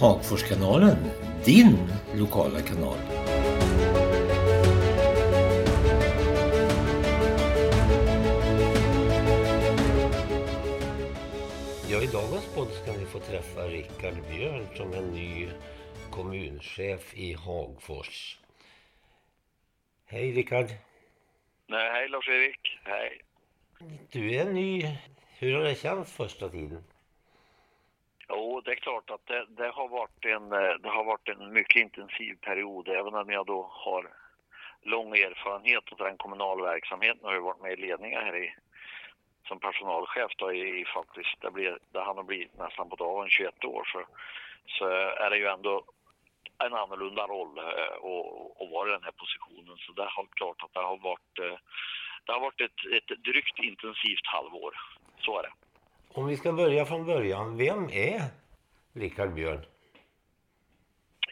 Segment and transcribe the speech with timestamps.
[0.00, 0.96] Hagforskanalen,
[1.44, 1.76] din
[2.14, 2.98] lokala kanal.
[11.90, 15.48] Ja, i dagens podd ska ni få träffa Rickard Björn som är ny
[16.10, 18.38] kommunchef i Hagfors.
[20.06, 20.66] Hej Rickard!
[21.66, 23.20] Nej, hej Lars-Erik, hej!
[24.12, 24.98] Du är ny.
[25.38, 26.84] Hur har det känts första tiden?
[28.28, 31.52] Jo, det är klart att det, det, har varit en, eh, det har varit en
[31.52, 34.10] mycket intensiv period, även om jag då har
[34.82, 38.54] lång erfarenhet av den kommunala verksamheten och har varit med i ledningen här i,
[39.48, 43.64] som personalchef då i, i faktiskt, det, blir, det hann bli nästan på dagen 21
[43.64, 44.04] år så,
[44.66, 44.88] så
[45.24, 45.84] är det ju ändå
[46.64, 47.94] en annorlunda roll eh,
[48.60, 49.76] att vara i den här positionen.
[49.78, 51.58] Så det är klart att det har varit, eh,
[52.24, 54.74] det har varit ett, ett drygt intensivt halvår.
[55.18, 55.52] Så är det.
[56.18, 58.20] Om vi ska börja från början, vem är
[58.94, 59.66] Rickard Björn?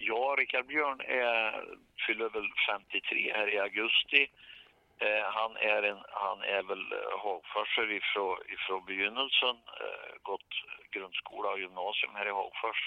[0.00, 1.64] Ja, Rickard Björn är,
[2.06, 4.22] fyller väl 53 här i augusti.
[4.98, 10.52] Eh, han, är en, han är väl eh, Hagforsare ifrån, ifrån begynnelsen, eh, gått
[10.90, 12.82] grundskola och gymnasium här i Hagfors.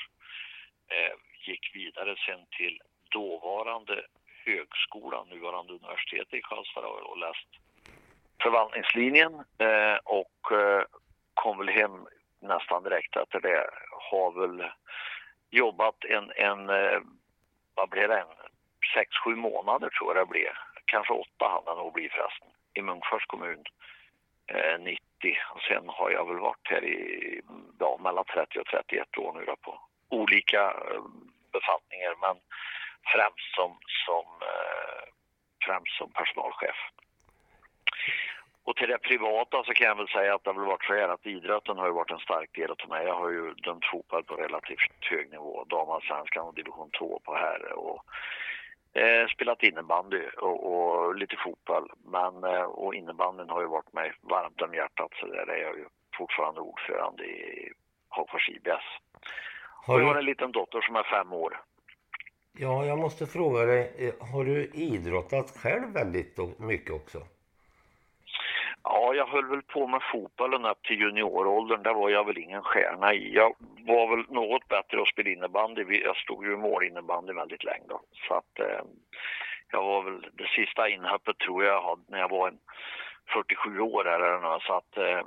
[0.95, 1.13] Eh,
[1.47, 4.05] gick vidare sen till dåvarande
[4.45, 7.49] högskolan, nuvarande universitetet i Karlstad och läst
[8.43, 9.33] förvaltningslinjen
[9.65, 10.83] eh, och eh,
[11.41, 12.07] kom väl hem
[12.41, 13.69] nästan direkt efter det.
[14.11, 14.71] Har väl
[15.49, 16.99] jobbat en, en eh,
[17.75, 18.35] vad blev det, en
[18.93, 20.53] sex, sju månader tror jag det blev.
[20.85, 23.63] Kanske åtta hann det nog bli förresten, i Munkfors kommun
[24.47, 24.99] eh, 90.
[25.53, 27.41] Och sen har jag väl varit här i
[27.79, 31.03] ja, mellan 30 och 31 år nu då på olika eh,
[31.51, 32.35] befattningar men
[33.13, 33.71] främst som,
[34.05, 35.03] som, eh,
[35.65, 36.79] främst som personalchef.
[38.69, 41.09] Och till det privata så kan jag väl säga att det har varit så här
[41.09, 43.05] att idrotten har ju varit en stark del av mig.
[43.05, 47.73] Jag har ju dömt fotboll på relativt hög nivå, damallsvenskan och division 2 på herre
[47.73, 48.01] och
[49.01, 51.91] eh, spelat innebandy och, och, lite fotboll.
[52.05, 55.77] Men eh, och innebandyn har ju varit mig varmt om hjärtat så där är jag
[55.77, 55.85] ju
[56.17, 57.71] fortfarande ordförande i
[58.09, 58.87] Hagfors IBS.
[59.85, 60.03] Har du...
[60.03, 61.61] Jag har en liten dotter som är fem år.
[62.57, 67.19] Ja, jag måste fråga dig, eh, har du idrottat själv väldigt mycket också?
[68.83, 71.83] Ja, jag höll väl på med fotbollen upp till junioråldern.
[71.83, 73.33] Där var jag väl ingen stjärna i.
[73.33, 73.55] Jag
[73.87, 76.01] var väl något bättre att spela innebandy.
[76.03, 78.01] Jag stod ju i mål innebandy väldigt länge då.
[78.27, 78.81] Så att eh,
[79.71, 82.57] jag var väl det sista inhoppet tror jag hade när jag var en
[83.33, 84.63] 47 år eller något.
[84.63, 85.21] Så att eh,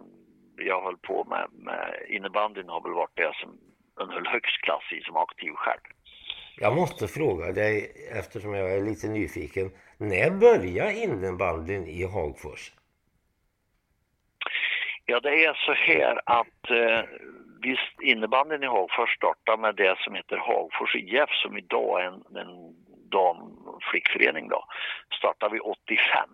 [0.56, 3.58] jag höll på med, med innebandyn har väl varit det som
[4.00, 5.80] en höll högst klass i som aktiv själv.
[6.56, 9.70] Jag måste fråga dig, eftersom jag är lite nyfiken.
[9.96, 12.72] När började innebandyn i Hagfors?
[15.06, 17.04] Ja, det är så här att eh,
[17.62, 22.36] visst innebandyn i Hagfors startade med det som heter Hagfors IF som idag är en,
[22.36, 22.74] en
[23.10, 24.64] damflickförening då.
[25.18, 26.28] Startade vi 85.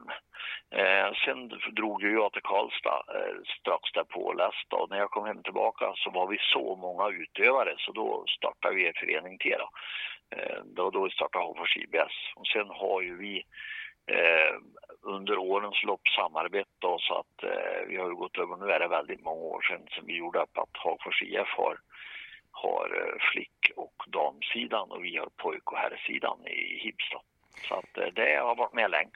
[0.70, 5.10] Eh, sen drog ju jag till Karlstad eh, strax därpå och läste och när jag
[5.10, 9.38] kom hem tillbaka så var vi så många utövare så då startade vi en förening
[9.38, 9.70] till då.
[10.36, 13.44] Eh, då, då vi startade Hagfors IBS och sen har ju vi
[14.08, 14.54] eh,
[15.02, 18.88] under årens lopp samarbetat så att eh, vi har ju gått över, nu är det
[18.88, 21.78] väldigt många år sedan som vi gjorde upp att Hagfors IF har,
[22.50, 27.22] har eh, flick och damsidan och vi har pojk och herrsidan i Hibstad.
[27.68, 29.10] Så att eh, det har varit med länge.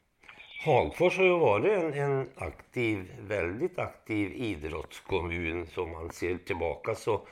[0.64, 5.66] Hagfors har ju varit en, en, aktiv, väldigt aktiv idrottskommun.
[5.66, 7.26] Som man ser tillbaka så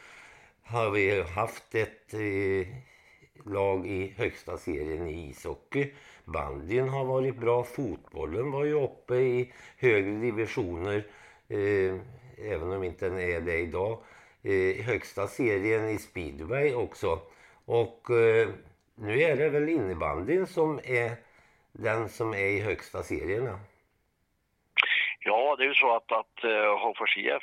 [0.65, 2.67] har vi haft ett eh,
[3.47, 5.93] lag i högsta serien i ishockey.
[6.25, 7.65] Bandyn har varit bra.
[7.65, 11.07] Fotbollen var ju uppe i högre divisioner.
[11.49, 12.01] Eh,
[12.53, 13.99] även om inte den är det idag.
[14.43, 17.19] Eh, högsta serien i speedway också.
[17.65, 18.49] Och eh,
[18.95, 21.11] nu är det väl innebandyn som är
[21.73, 23.61] den som är i högsta serierna.
[25.21, 27.43] Ja, det är ju så att, att eh, uh, IF,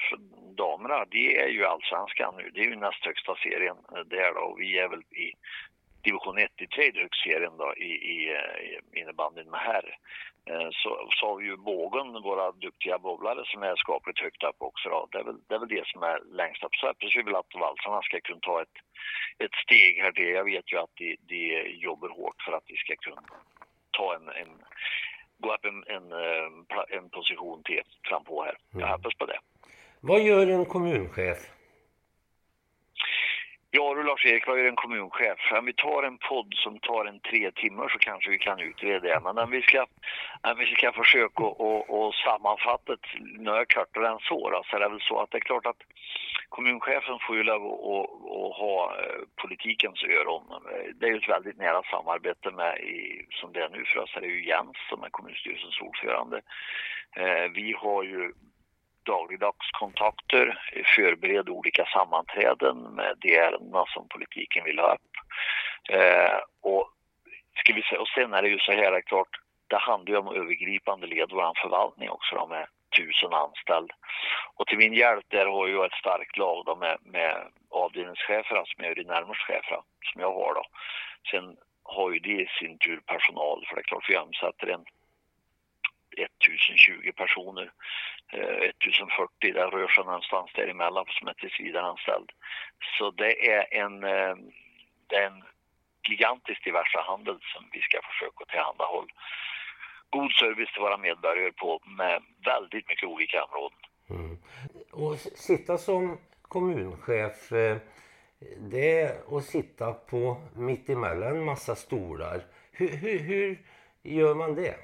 [0.57, 2.49] damerna, de är ju allsvenskan nu.
[2.53, 4.55] Det är ju näst högsta serien eh, där då.
[4.59, 5.33] Vi är väl i
[6.07, 8.17] division 1 i tredje högserien då i, i,
[8.93, 9.87] i innebandyn med herr.
[10.49, 14.55] Eh, så, så har vi ju bågen, våra duktiga bowlare som är skapligt högt upp
[14.69, 14.89] också.
[14.89, 15.07] Då.
[15.11, 16.75] Det, är väl, det är väl det som är längst upp.
[16.75, 18.77] Så hoppas vi vill att valsarna ska kunna ta ett,
[19.43, 20.11] ett steg här.
[20.11, 21.41] Det, jag vet ju att de, de
[21.87, 23.23] jobbar hårt för att de ska kunna
[23.97, 24.51] ta en, en
[25.37, 28.57] gå upp en, en, eh, en position till fram på här.
[28.71, 28.91] Jag mm.
[28.91, 29.39] hoppas på det.
[30.01, 31.56] Vad gör en kommunchef?
[33.77, 35.39] Ja du Lars-Erik, vad är en kommunchef?
[35.59, 38.99] Om vi tar en podd som tar en tre timmar så kanske vi kan utreda
[38.99, 39.19] det.
[39.23, 39.85] Men om vi ska,
[40.41, 44.89] om vi ska försöka att sammanfatta det något kortare än så då, så är det
[44.89, 45.81] väl så att det är klart att
[46.49, 50.43] kommunchefen får ju lov att att ha eh, politikens öron.
[50.95, 54.15] Det är ju ett väldigt nära samarbete med, i, som det är nu för oss,
[54.15, 56.41] är det ju Jens som är kommunstyrelsens ordförande.
[57.15, 58.33] Eh, vi har ju
[59.07, 60.45] dagligdags kontakter,
[60.95, 65.13] förbereder olika sammanträden med de ärendena som politiken vill ha upp.
[65.89, 66.85] Eh, och,
[67.59, 69.33] ska vi säga, och sen är det ju så här, är klart,
[69.67, 72.67] det handlar ju om övergripande led vår förvaltning också då, med
[72.97, 73.95] tusen anställda.
[74.55, 78.85] Och till min hjälp där har jag ett starkt lag då, med, med avdelningschefer, som
[78.85, 79.81] är de närmaste cheferna,
[80.11, 80.63] som jag har då.
[81.31, 84.85] Sen har ju de i sin tur personal, för det är klart vi omsätter en
[86.25, 87.71] 1020 personer,
[88.33, 92.29] eh, 1040, det rör sig någonstans däremellan som är tillsvidareanställd.
[92.97, 94.35] Så det är en, eh,
[95.07, 95.43] det är en
[96.09, 99.13] gigantisk diverse handel som vi ska försöka tillhandahålla
[100.09, 103.79] god service till våra medborgare på med väldigt mycket olika områden.
[104.09, 104.37] Mm.
[104.91, 107.77] Och sitta som kommunchef, eh,
[108.57, 112.41] det är att sitta på mittemellan en massa stolar.
[112.71, 113.57] Hur, hur, hur
[114.03, 114.75] gör man det?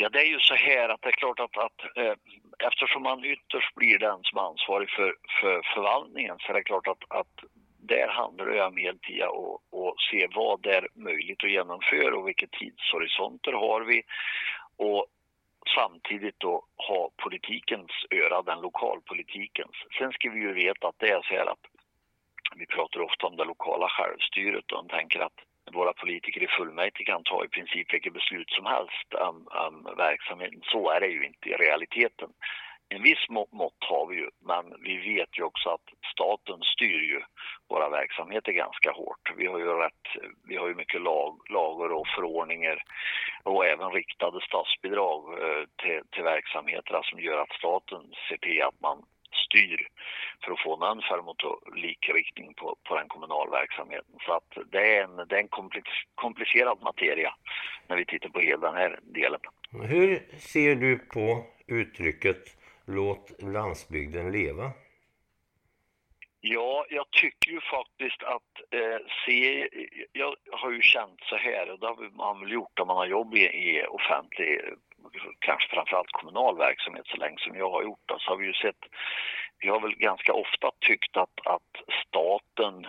[0.00, 2.14] Ja, det är ju så här att det är klart att, att eh,
[2.58, 6.88] eftersom man ytterst blir den som är ansvarig för, för förvaltningen så är det klart
[6.88, 7.34] att, att
[7.78, 12.16] där handlar det om hela tiden och, och se vad det är möjligt att genomföra
[12.16, 14.02] och vilka tidshorisonter har vi
[14.76, 15.06] och
[15.76, 19.76] samtidigt då ha politikens öra, den lokalpolitikens.
[19.98, 21.64] Sen ska vi ju veta att det är så här att
[22.56, 25.40] vi pratar ofta om det lokala självstyret och tänker att
[25.74, 30.60] våra politiker i fullmäktige kan ta i princip vilket beslut som helst om, om verksamheten.
[30.62, 32.30] Så är det ju inte i realiteten.
[32.90, 37.22] En viss mått har vi ju, men vi vet ju också att staten styr ju
[37.68, 39.32] våra verksamheter ganska hårt.
[39.36, 40.06] Vi har ju, rätt,
[40.48, 42.82] vi har ju mycket lag, lagar och förordningar
[43.42, 48.80] och även riktade statsbidrag eh, till, till verksamheterna som gör att staten ser till att
[48.80, 49.02] man
[49.32, 49.88] styr
[50.44, 54.14] för att få någon form av likriktning på, på den kommunala verksamheten.
[54.26, 55.48] Så att det är en, det är en
[56.14, 57.34] komplicerad materia
[57.86, 59.40] när vi tittar på hela den här delen.
[59.70, 62.58] Hur ser du på uttrycket
[62.90, 64.70] Låt landsbygden leva?
[66.40, 69.68] Ja, jag tycker ju faktiskt att eh, se,
[70.12, 73.06] jag har ju känt så här och det har man väl gjort om man har
[73.06, 74.60] jobb i, i offentlig,
[75.38, 78.52] kanske framförallt kommunal verksamhet så länge som jag har gjort det, så har vi ju
[78.52, 78.82] sett,
[79.58, 81.72] vi har väl ganska ofta tyckt att, att
[82.06, 82.84] staten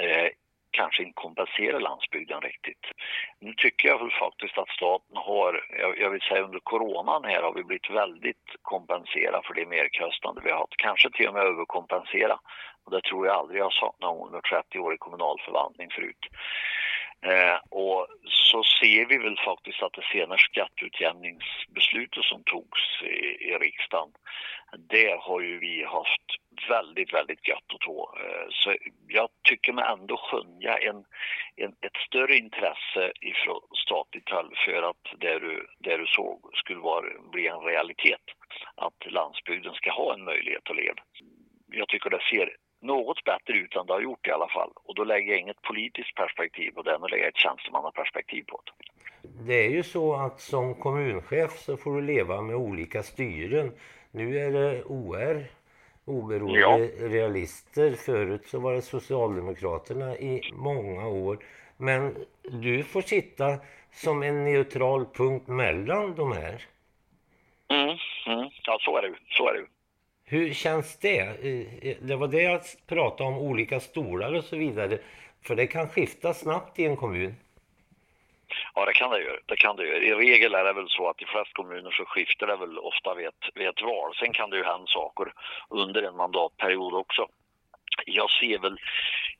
[0.00, 0.30] eh,
[0.70, 2.84] kanske inte kompenserar landsbygden riktigt.
[3.40, 5.66] Nu tycker jag väl faktiskt att staten har,
[5.98, 10.50] jag vill säga under coronan här har vi blivit väldigt kompenserade för det merkostnader vi
[10.50, 10.76] har haft.
[10.76, 12.38] Kanske till och med överkompensera.
[12.84, 16.24] Och det tror jag aldrig jag har saknat under 30 år i kommunal förvaltning förut.
[17.26, 23.16] Eh, och så ser vi väl faktiskt att det senaste skatteutjämningsbeslutet som togs i,
[23.50, 24.12] i riksdagen,
[24.78, 26.26] det har ju vi haft
[26.68, 28.18] väldigt, väldigt gött att ta.
[28.20, 28.76] Eh, så
[29.08, 31.04] jag tycker mig ändå skönja en,
[31.56, 36.80] en, ett större intresse ifrån statligt håll för att det du, det du såg skulle
[36.80, 38.24] vara, bli en realitet.
[38.74, 41.02] Att landsbygden ska ha en möjlighet att leva.
[41.72, 42.56] Jag tycker det ser
[42.86, 44.70] något bättre ut än det har gjort i alla fall.
[44.74, 48.72] Och då lägger jag inget politiskt perspektiv på det, men lägger ett tjänstemannaperspektiv på det.
[49.46, 53.72] Det är ju så att som kommunchef så får du leva med olika styren.
[54.10, 55.44] Nu är det OR,
[56.04, 56.78] oberoende ja.
[56.98, 57.92] realister.
[57.92, 61.38] Förut så var det Socialdemokraterna i många år.
[61.76, 63.58] Men du får sitta
[63.92, 66.62] som en neutral punkt mellan de här.
[67.68, 68.50] Mm, mm.
[68.62, 69.66] Ja, så är det Så är det
[70.26, 71.24] hur känns det?
[72.00, 74.98] Det var det jag pratade om, olika stolar och så vidare.
[75.42, 77.34] För det kan skifta snabbt i en kommun.
[78.74, 79.38] Ja, det kan det göra.
[79.46, 79.98] Det kan det göra.
[79.98, 83.14] I regel är det väl så att i flest kommuner så skiftar det väl ofta
[83.14, 84.14] vid ett, vid ett val.
[84.14, 85.32] Sen kan det ju hända saker
[85.68, 87.28] under en mandatperiod också.
[88.06, 88.78] Jag ser väl,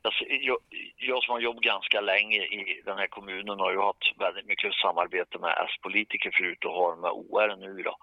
[0.02, 0.12] jag,
[0.42, 0.58] jag,
[0.96, 4.74] jag som har jobbat ganska länge i den här kommunen har ju haft väldigt mycket
[4.74, 7.96] samarbete med S-politiker förut och har med OR nu då.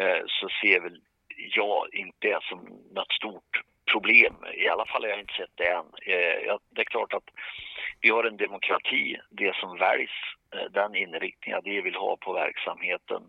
[0.00, 1.00] Eh, så ser väl
[1.36, 2.58] jag inte är som
[2.94, 3.62] något stort
[3.92, 4.34] problem.
[4.54, 5.86] I alla fall har jag inte sett det än.
[6.06, 7.28] Eh, det är klart att
[8.00, 9.16] vi har en demokrati.
[9.30, 10.10] Det som väljs,
[10.54, 13.22] eh, den inriktningen det vill ha på verksamheten,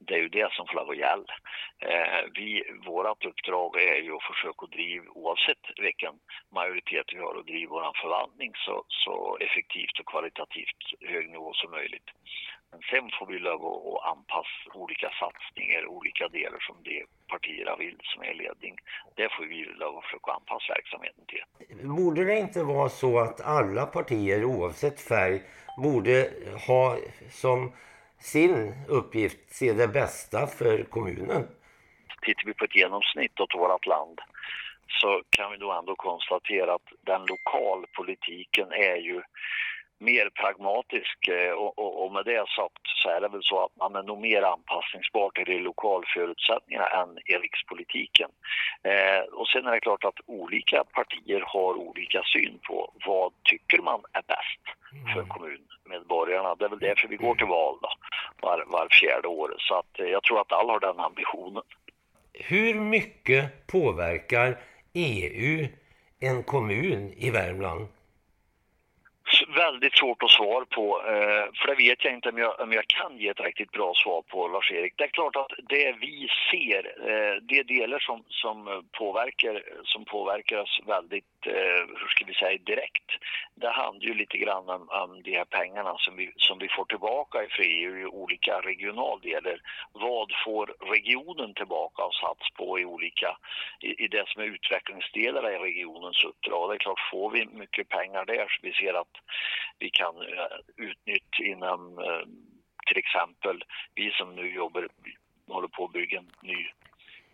[0.00, 1.34] det är ju det som får lov att gälla.
[1.78, 6.14] Eh, vi, vårt uppdrag är ju att försöka driva, oavsett vilken
[6.54, 11.70] majoritet vi har, att driva vår förvaltning så, så effektivt och kvalitativt hög nivå som
[11.70, 12.10] möjligt.
[12.70, 17.96] Men sen får vi lov att anpassa olika satsningar, olika delar som de partierna vill
[18.02, 18.76] som är ledning.
[19.16, 21.44] Det får vi lov att försöka anpassa verksamheten till.
[21.88, 25.42] Borde det inte vara så att alla partier oavsett färg
[25.76, 26.30] borde
[26.66, 26.96] ha
[27.30, 27.72] som
[28.18, 31.48] sin uppgift se det bästa för kommunen?
[32.22, 34.20] Tittar vi på ett genomsnitt åt vårt land
[34.88, 39.22] så kan vi då ändå konstatera att den lokalpolitiken är ju
[39.98, 43.76] mer pragmatisk eh, och, och, och, med det sagt så är det väl så att
[43.76, 48.30] man är nog mer anpassningsbar till de lokalförutsättningarna än i rikspolitiken.
[48.82, 53.78] Eh, och sen är det klart att olika partier har olika syn på vad tycker
[53.82, 54.64] man är bäst
[55.12, 55.28] för mm.
[55.28, 56.54] kommunmedborgarna.
[56.54, 57.90] Det är väl därför vi går till val då,
[58.40, 59.54] var, var fjärde år.
[59.58, 61.62] Så att, eh, jag tror att alla har den ambitionen.
[62.32, 64.58] Hur mycket påverkar
[64.94, 65.68] EU
[66.20, 67.88] en kommun i Värmland?
[69.56, 72.86] Väldigt svårt att svara på, eh, för det vet jag inte om jag, om jag
[72.86, 74.94] kan ge ett riktigt bra svar på, Lars-Erik.
[74.96, 80.58] Det är klart att det vi ser, eh, det delar som, som, påverkar, som påverkar
[80.58, 83.10] oss väldigt, eh, hur ska vi säga, direkt.
[83.54, 86.84] Det handlar ju lite grann om, om de här pengarna som vi, som vi får
[86.84, 89.60] tillbaka ifrån EU i olika regionaldelar.
[89.92, 93.36] Vad får regionen tillbaka och sats på i olika,
[93.80, 96.70] i, i det som är utvecklingsdelar i regionens uppdrag.
[96.70, 99.14] Det är klart, får vi mycket pengar där så vi ser att
[99.78, 102.26] vi kan eh, utnyttja inom eh,
[102.86, 103.64] till exempel
[103.94, 104.88] vi som nu jobbar,
[105.48, 106.66] håller på att bygga en ny,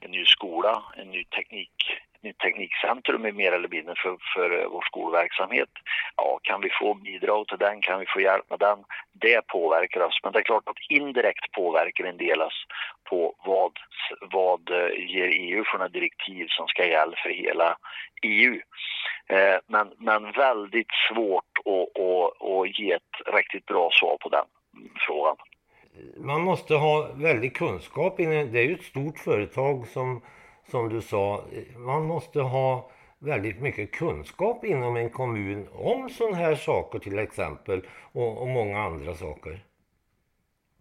[0.00, 4.68] en ny skola, en ny teknik, nytt teknikcentrum är mer eller mindre för, för eh,
[4.68, 5.68] vår skolverksamhet.
[6.16, 8.78] Ja, kan vi få bidrag till den, kan vi få hjälp med den,
[9.12, 10.20] det påverkar oss.
[10.23, 12.64] Men det är klart att indirekt påverkar en del oss
[13.11, 13.73] på vad,
[14.20, 17.76] vad ger EU för några direktiv som ska gälla för hela
[18.23, 18.61] EU.
[19.28, 24.45] Eh, men, men väldigt svårt att, att, att ge ett riktigt bra svar på den
[25.07, 25.37] frågan.
[26.16, 28.16] Man måste ha väldig kunskap.
[28.16, 30.23] Det är ju ett stort företag som,
[30.71, 31.45] som du sa.
[31.76, 37.83] Man måste ha väldigt mycket kunskap inom en kommun om sådana här saker till exempel
[38.12, 39.61] och, och många andra saker.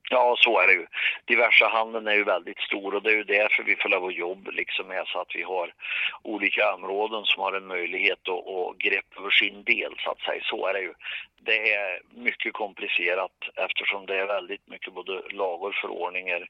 [0.10, 0.86] Ja, så är det ju.
[1.26, 4.16] Diverse handeln är ju väldigt stor och det är ju därför vi får lov att
[4.16, 5.74] jobba liksom med så att vi har
[6.22, 10.42] olika områden som har en möjlighet att, att greppa över sin del så att säga.
[10.44, 10.94] Så är det ju.
[11.42, 16.48] Det är mycket komplicerat eftersom det är väldigt mycket både lagar och förordningar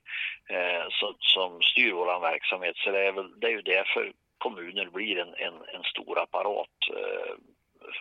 [0.49, 2.77] eh, som, som styr vår verksamhet.
[2.77, 6.77] Så det är, väl, det är ju därför kommuner blir en, en, en stor apparat
[6.89, 7.33] eh,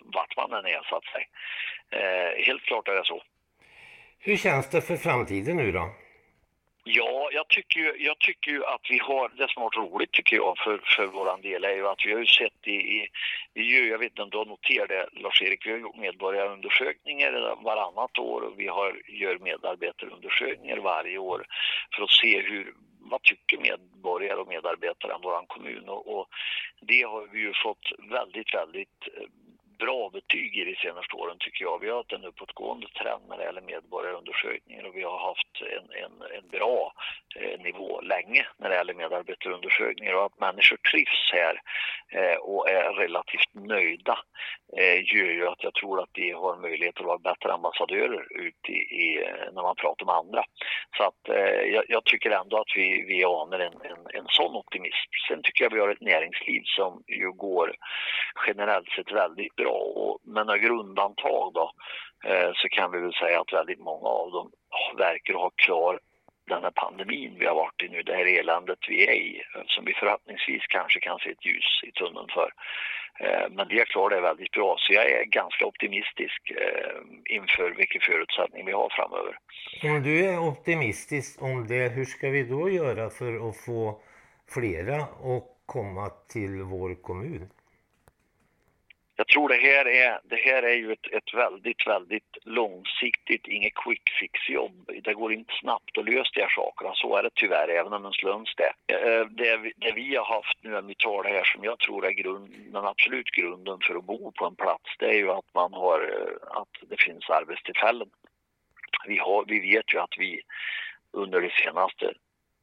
[0.05, 1.27] vart man än är så att säga.
[1.91, 3.23] Eh, helt klart är det så.
[4.25, 5.91] Hur känns det för framtiden nu då?
[6.85, 10.13] Ja, jag tycker, ju, jag tycker ju att vi har, det som har varit roligt
[10.13, 13.09] tycker jag för, för våran del är ju att vi har ju sett i, i,
[13.55, 17.33] i jag vet inte om du har noterat det Lars-Erik, vi har gjort medborgarundersökningar
[17.65, 21.47] varannat år och vi har, gör medarbetarundersökningar varje år
[21.97, 26.27] för att se hur, vad tycker medborgare och medarbetare om våran kommun och, och
[26.81, 29.29] det har vi ju fått väldigt, väldigt eh,
[29.85, 31.79] bra betyg i de senaste åren tycker jag.
[31.79, 35.87] Vi har haft en uppåtgående trend när det gäller medborgarundersökningar och vi har haft en,
[36.05, 36.93] en, en bra
[37.37, 41.61] Eh, nivå länge när det gäller medarbetarundersökningar och att människor trivs här
[42.13, 44.19] eh, och är relativt nöjda
[44.77, 48.69] eh, gör ju att jag tror att de har möjlighet att vara bättre ambassadörer ut
[48.69, 50.45] i, i när man pratar med andra.
[50.97, 51.21] Så att
[51.73, 55.11] jag, jag, tycker ändå att vi, vi anar en, en, en sån optimism.
[55.29, 57.77] Sen tycker jag vi har ett näringsliv som ju går
[58.47, 61.73] generellt sett väldigt bra och med några grundantag då
[62.55, 64.51] så kan vi väl säga att väldigt många av dem
[64.97, 65.99] verkar ha klar
[66.55, 69.63] den här pandemin vi har varit i nu, det här eländet vi är i, eh,
[69.67, 72.51] som vi förhoppningsvis kanske kan se ett ljus i tunneln för.
[73.21, 77.99] Eh, men det klarar det väldigt bra, så jag är ganska optimistisk eh, inför vilka
[78.01, 79.35] förutsättningar vi har framöver.
[79.83, 84.01] Om du är optimistisk om det, hur ska vi då göra för att få
[84.55, 87.49] flera att komma till vår kommun?
[89.17, 93.75] Jag tror det här är, det här är ju ett, ett väldigt, väldigt långsiktigt, inget
[93.75, 94.91] quick fix jobb.
[95.05, 98.05] Det går inte snabbt att lösa de här sakerna, så är det tyvärr, även om
[98.07, 99.25] en slunds eh, det.
[99.31, 102.07] Det, vi, det vi har haft nu, om vi tar det här som jag tror
[102.07, 105.55] är grund, den absolut grunden för att bo på en plats, det är ju att
[105.55, 108.11] man har, eh, att det finns arbetstillfällen.
[109.07, 110.41] Vi, har, vi vet ju att vi
[111.13, 112.15] under de senaste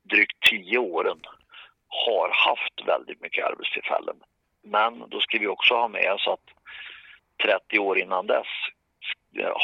[0.03, 1.19] drygt tio åren
[1.87, 4.15] har haft väldigt mycket arbetstillfällen.
[4.61, 6.49] Men då ska vi också ha med oss att
[7.43, 8.47] 30 år innan dess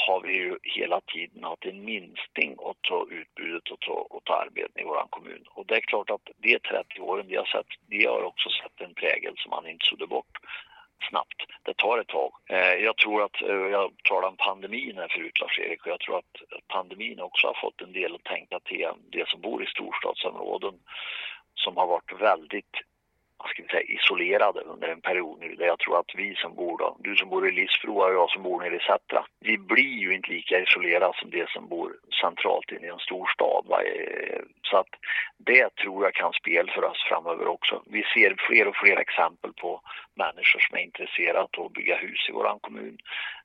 [0.08, 2.56] har vi ju hela tiden haft en minskning
[2.92, 5.44] av utbudet och ta, ta arbeten i vår kommun.
[5.50, 8.82] Och det är klart att de 30 åren vi har sett, de har också sett
[8.82, 10.38] en prägel som man inte sudde bort
[11.10, 11.42] snabbt.
[11.64, 12.32] Det tar ett tag.
[12.50, 16.18] Eh, jag tror att, eh, jag talade om pandemin här förut Lars-Erik och jag tror
[16.18, 16.36] att
[16.68, 20.74] pandemin också har fått en del att tänka till de som bor i storstadsområden
[21.56, 22.76] som har varit väldigt
[23.46, 26.56] vad ska vi säga, isolerade under en period nu där jag tror att vi som
[26.56, 29.58] bor då, du som bor i Lisfroa och jag som bor nere i Sättra, vi
[29.58, 31.90] blir ju inte lika isolerade som de som bor
[32.22, 33.66] centralt inne i en stor stad.
[33.70, 33.80] Va?
[34.70, 34.92] Så att
[35.38, 37.84] det tror jag kan spela för oss framöver också.
[37.86, 39.82] Vi ser fler och fler exempel på
[40.16, 42.98] människor som är intresserade av att bygga hus i våran kommun.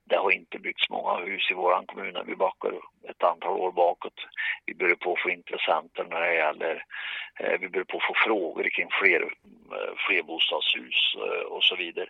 [0.05, 2.73] Det har inte byggts många hus i våran kommun när vi backar
[3.09, 4.19] ett antal år bakåt.
[4.67, 6.85] Vi börjar på att få intressenter när det gäller,
[7.41, 9.23] eh, vi börjar på att få frågor kring fler,
[10.07, 12.09] flerbostadshus eh, och så vidare.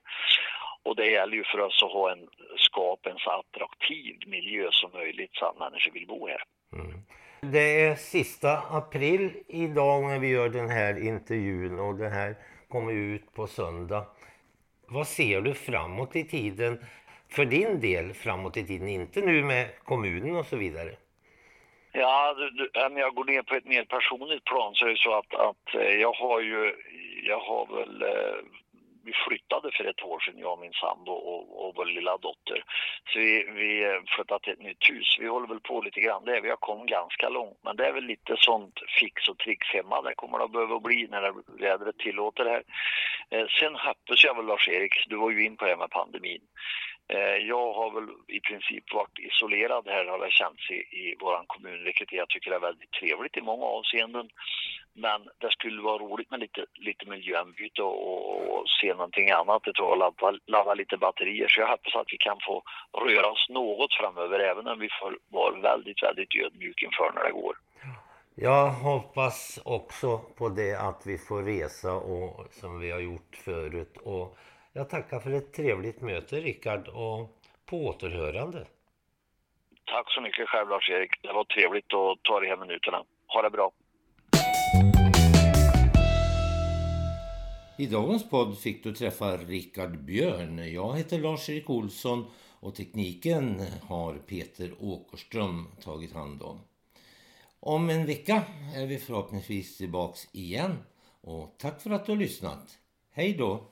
[0.82, 4.90] Och det gäller ju för oss att ha en, skapa en så attraktiv miljö som
[4.92, 6.42] möjligt så att människor vill bo här.
[6.72, 7.02] Mm.
[7.40, 12.34] Det är sista april idag när vi gör den här intervjun och den här
[12.68, 14.06] kommer ut på söndag.
[14.86, 16.84] Vad ser du framåt i tiden
[17.28, 18.88] för din del framåt i tiden?
[18.88, 20.90] Inte nu med kommunen och så vidare.
[21.92, 22.34] Ja,
[22.86, 25.74] om jag går ner på ett mer personligt plan så är det så att, att
[25.74, 26.74] eh, jag har ju,
[27.26, 28.40] jag har väl eh,
[29.04, 32.64] vi flyttade för ett år sedan, jag och min sambo och, och vår lilla dotter.
[33.12, 35.16] Så vi, vi flyttade till ett nytt hus.
[35.20, 36.40] Vi håller väl på lite grann där.
[36.40, 37.58] Vi har kommit ganska långt.
[37.62, 40.02] Men det är väl lite sånt fix och trix hemma.
[40.02, 42.64] Det kommer det att behöva bli när vädret tillåter det här.
[43.30, 46.42] Eh, sen hoppas jag väl Lars-Erik, du var ju in på det här med pandemin.
[47.12, 51.44] Eh, jag har väl i princip varit isolerad här har det känts i, i vår
[51.46, 54.28] kommun, vilket jag tycker är väldigt trevligt i många avseenden.
[54.92, 59.96] Men det skulle vara roligt med lite, lite miljöombyte och, och, se någonting annat, och
[59.96, 61.48] ladda, ladda lite batterier.
[61.48, 62.62] Så jag hoppas att vi kan få
[63.04, 67.32] röra oss något framöver, även om vi får vara väldigt, väldigt ödmjuka inför när det
[67.32, 67.56] går.
[68.34, 73.96] Jag hoppas också på det att vi får resa och, som vi har gjort förut.
[74.04, 74.38] Och
[74.72, 77.30] jag tackar för ett trevligt möte Rickard och
[77.66, 78.66] på återhörande.
[79.84, 81.22] Tack så mycket själv Lars-Erik.
[81.22, 83.04] Det var trevligt att ta de här minuterna.
[83.26, 83.72] Ha det bra.
[87.80, 90.72] I dagens podd fick du träffa Rickard Björn.
[90.72, 92.24] Jag heter Lars-Erik Olsson
[92.60, 96.60] och tekniken har Peter Åkerström tagit hand om.
[97.60, 98.42] Om en vecka
[98.74, 100.76] är vi förhoppningsvis tillbaks igen.
[101.20, 102.78] Och tack för att du har lyssnat.
[103.12, 103.64] Hej då!